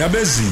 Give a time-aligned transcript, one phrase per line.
[0.00, 0.50] ndabezini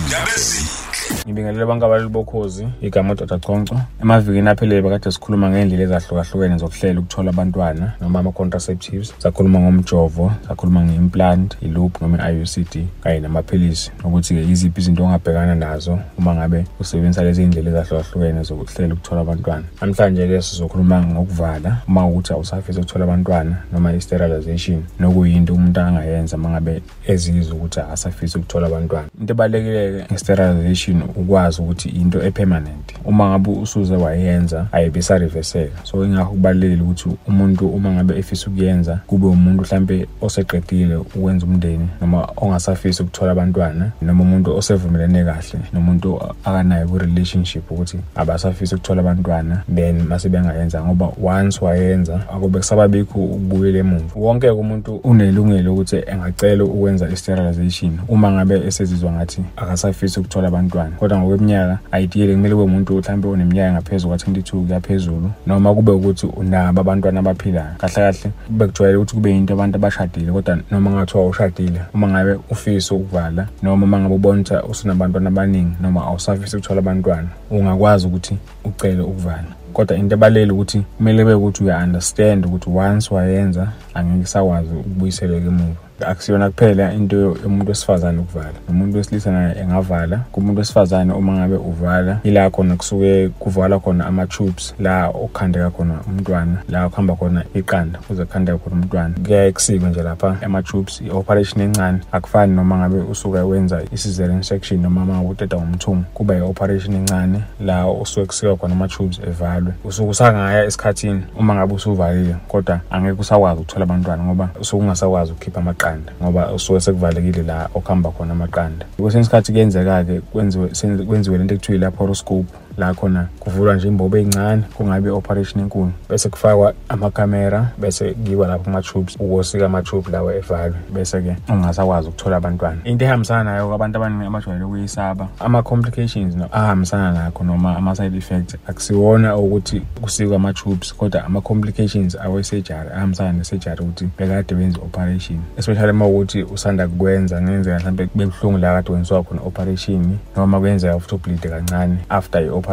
[0.98, 7.00] ndabezini ngibingelela bonke abalali bokhozi igama uDr Chonco emavikini aphelele bekade sikhuluma ngendlela ezahlukahlukene zokuhlela
[7.00, 9.14] ukuthola abantwana noma ama-contraceptives.
[9.18, 13.90] Sakhuluma ngomjovo sakhuluma nge-implant i-loop noma i-IUCD kanye namaphilisi.
[14.02, 19.64] Nokuthi-ke yiziphi izinto ongabhekana nazo uma ngabe usebenzisa lezi ndlela ezahlukahlukene zokuhlela ukuthola abantwana.
[19.80, 24.82] Namhlanje-ke sizokhuluma ngokuvala uma ukuthi awusafisa ukuthola abantwana noma i-sterilization.
[25.00, 29.08] Nokuyinto umuntu angayenza uma ngabe ezizwa ukuthi akasafisi ukuthola abantwana.
[29.20, 36.30] Into ebalulekile-ke nge-sterilization ukwazi ukuthi into epermanent uma ngabe usuze wayenza ayibe isariveseka so ingakho
[36.30, 43.02] kubalulekile ukuthi umuntu uma ngabe efisa ukuyenza kube umuntu mhlampe oseqedile ukwenza umndeni noma ongasafisi
[43.02, 50.28] ukuthola abantwana noma umuntu osevumelene kahle nomuntu akanayo ku-relationship ukuthi abasafisi ukuthola abantwana then mase
[50.28, 54.14] bengayenza ngoba once wayenza akube kusababikho ukubuyela emuva.
[54.16, 57.98] Wonke-ke umuntu unelungelo ukuthi engacela ukwenza i-sterilization.
[58.08, 63.68] Uma ngabe esezizwa ngathi akasafisi ukuthola abantwana kodwa ngokweminyaka ideally kumele kube umuntu mhlawumbe oneminyaka
[63.68, 67.74] engaphezu kwa-22 kuyaphezulu noma kube ukuthi unabo abantwana abaphilayo.
[67.78, 72.38] Kahle kahle kube kujwayele ukuthi kube yinto abantu abashadile kodwa noma ngathiwa ushadile uma ngabe
[72.50, 78.36] ufisa ukuvala noma uma ngabe ubona ukuthi usunabantwana abaningi noma awusafisi ukuthola abantwana ungakwazi ukuthi
[78.64, 79.67] ucele ukuvala.
[79.72, 85.88] Kodwa into ebalulekile ukuthi kumele kube ukuthi uya-understand ukuthi once wayenza angeke sakwazi ukubuyiseleka emuva
[86.06, 88.52] akusiyona kuphela into yomuntu wesifazane ukuvala.
[88.68, 90.20] Nomuntu wesilisa naye engavala.
[90.32, 96.62] Kumuntu wesifazane uma ngabe uvala ila khona kusuke kuvala khona ama-tubes la okukhandeka khona umntwana
[96.68, 99.14] la kuhamba khona iqanda kuze kukhandeka khona umntwana.
[99.24, 101.98] Kuyaye kusikwe nje lapha ama-tubes i-operation encane.
[102.12, 107.42] Akufani noma ngabe usuke wenza i-cesarean section noma uma ngabe uteta ngomthumo kuba i-operation encane
[107.60, 109.20] la usuke kusikwa khona ama-tubes
[109.58, 115.32] evalwe usuke usangaya esikhathini uma ngabe usuvalile kodwa angeke usakwazi ukuthola abantwana ngoba usuke ungasakwazi
[115.32, 118.86] ukukhipha amaqanda amaqanda ngoba usuke sekuvalekile la okuhamba khona amaqanda.
[118.96, 120.68] Kwesinye isikhathi kuyenzeka-ke kwenziwe
[121.06, 122.67] kwenziwe lento ekuthiwa i-laparoscope.
[122.78, 125.92] La khona kuvulwa nje imbobo ey'ncane kungabe operation enkulu.
[126.08, 130.76] Bese kufakwa amakamera bese kiwa lapho ama-tubes ukosika ama-tube lawa evalwe.
[130.92, 132.80] Bese-ke ungasakwazi ukuthola abantwana.
[132.84, 138.56] Into ehambisana nayo abantu abaningi abajwayele ukuyisaba ama-complications ahambisana nakho noma ama-side effects.
[138.66, 146.06] Akusiwona ukuthi kusikwa ama-tubes kodwa ama-complications awe-surgery ahambisana ne-surgery ukuthi bekade wenza operation especially uma
[146.06, 151.14] ukuthi usanda kukwenza ngenzeka mhlawumbe kube buhlungu la kade wenziwa khona operation noma kuyenzeka futhi
[151.14, 152.67] ubleed kancane after i-operation.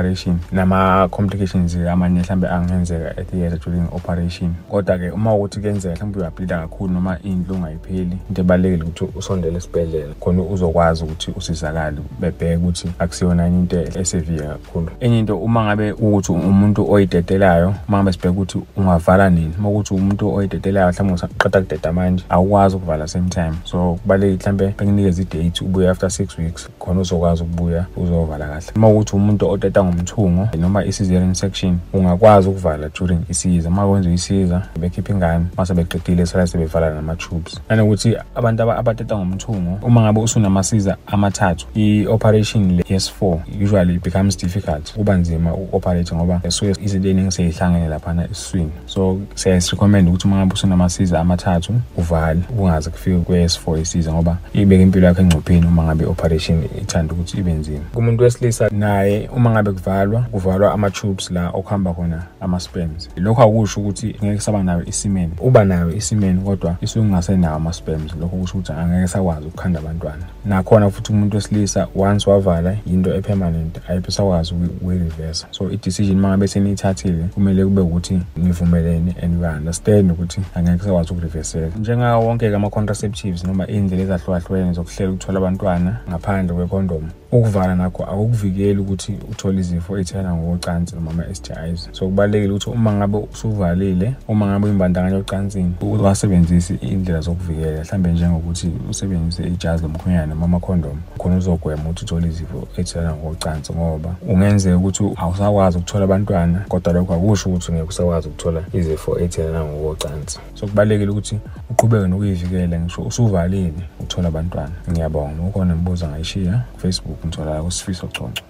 [0.51, 4.55] Nama-complications amanye mhlawumbe angenzeka at the during operation.
[4.69, 10.13] Kodwa-ke uma ukuthi kuyenzeka mhlawumbe uyableeda kakhulu noma iy'nhlungu ayipheli into ebalulekile ukuthi usondele esibhedlela
[10.19, 14.89] khona uzokwazi ukuthi usizakale bebheke ukuthi akusiyona into esevile kakhulu.
[14.99, 19.93] Enye into uma ngabe ukuthi umuntu oyidedelayo uma ngabe sibheke ukuthi ungavala nini uma ukuthi
[19.93, 23.53] umuntu oyidedelayo mhlawumbe usaqeda kudeda manje awukwazi ukuvala same time.
[23.63, 28.71] So kubalulekile mhlawumbe bekunikeza i-date ubuye after six weeks khona uzokwazi ukubuya uzovala kahle.
[28.75, 34.61] Uma ukuthi umuntu oteta ngomthungo noma i-cesarean section ungakwazi ukuvala during isiza uma kwenziwa isiza
[34.79, 41.67] bekhipha ingane mase beqedile sala sebevala nama-tubes nanokuthi abantu abateta ngomthungo uma ngabe usunamasiza amathathu
[41.75, 44.93] i-operation yes4 usually becomes difficult.
[44.93, 48.71] Kuba nzima uku-operate ngoba suke izinto ey'ningi seyihlangene laphana esiswini.
[48.85, 55.07] So siyasirecommend ukuthi uma ngabe usunamasiza amathathu uvale kungaze kufike kwe-s4 isiza ngoba ibeka impilo
[55.07, 57.83] yakho engcupheni uma ngabe i-operation ithanda ukuthi ibe nzima.
[57.93, 64.15] Kumuntu wesilisa naye uma ngabe kuvalwa kuvalwa ama-tubes la okuhamba khona ama-sperms lokho akusho ukuthi
[64.23, 65.31] ngeke saba nayo isimeni.
[65.39, 70.23] Uba nayo isimeni kodwa isuke ungasenawo ama-sperms lokho kusho ukuthi angeke sakwazi ukukhanda abantwana.
[70.45, 76.47] Nakhona futhi umuntu wesilisa once wavala yinto epermanent ayipho sakwazi ukuyi-reversa so i-decision uma ngabe
[76.47, 81.79] seniyithathile kumele kube ukuthi nivumelene and uya-understand ukuthi angeke sakwazi ukureverseka.
[81.79, 89.17] Njengawo wonke-ke ama-contraceptives noma iy'ndlela ezahlukahlukene zokuhlela ukuthola abantwana ngaphandle kwekhondom ukuvala nakho akukuvikeli ukuthi
[89.31, 95.17] uthole izifo ey'thelana ngokocansi noma ama-STIs so kubalulekile ukuthi uma ngabe usuvalile uma ngabe uyimbandakanya
[95.17, 102.27] ocansini ungasebenzisi iy'ndlela zokuvikela mhlawumbe njengokuthi usebenzise ijazi lomkhwenyana noma amakhondom khona uzogwema ukuthi uthole
[102.27, 108.27] izifo ey'thelana ngokocansi ngoba ungenzeka ukuthi awusakwazi ukuthola abantwana kodwa lokho akusho ukuthi ungeke usakwazi
[108.27, 110.39] ukuthola izifo ey'thelana ngokocansi.
[110.53, 111.39] So kubalulekile ukuthi
[111.69, 114.71] uqhubeke nokuyivikela ngisho usuvalile ukuthola abantwana.
[114.91, 115.41] Ngiyabonga.
[115.41, 117.24] Ukhona imibuzo angayishiya kufacebook.
[117.25, 118.43] Ngitholakala kusifiso conco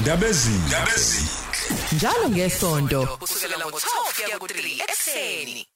[0.00, 1.28] ndabezini ndabezini
[1.92, 5.66] njalo ngesonto kusukela ngo-12 kuya ku-3 ekseni